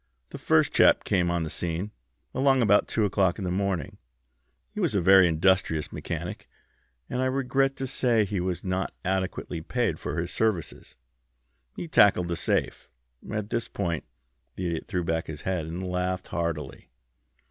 The 0.31 0.39
first 0.39 0.73
chap 0.73 1.03
came 1.03 1.29
on 1.29 1.43
the 1.43 1.49
scene, 1.51 1.91
along 2.33 2.63
about 2.63 2.87
two 2.87 3.05
o'clock 3.05 3.37
in 3.37 3.43
the 3.43 3.51
morning. 3.51 3.99
He 4.71 4.79
was 4.79 4.95
a 4.95 4.99
very 4.99 5.27
industrious 5.27 5.91
mechanic, 5.93 6.49
and 7.07 7.21
I 7.21 7.25
regret 7.25 7.75
to 7.75 7.85
say 7.85 8.25
he 8.25 8.39
was 8.39 8.63
not 8.63 8.95
adequately 9.05 9.61
paid 9.61 9.99
for 9.99 10.17
his 10.19 10.33
services. 10.33 10.95
He 11.75 11.87
tackled 11.87 12.29
the 12.29 12.35
safe." 12.35 12.89
At 13.31 13.51
this 13.51 13.67
point 13.67 14.03
the 14.55 14.65
Idiot 14.65 14.87
threw 14.87 15.03
back 15.03 15.27
his 15.27 15.41
head 15.41 15.67
and 15.67 15.87
laughed 15.87 16.29
heartily. 16.29 16.89